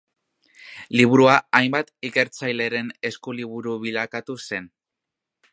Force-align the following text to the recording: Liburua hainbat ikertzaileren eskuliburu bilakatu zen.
Liburua 0.99 1.35
hainbat 1.59 1.93
ikertzaileren 2.09 2.91
eskuliburu 3.11 3.79
bilakatu 3.87 4.41
zen. 4.49 4.71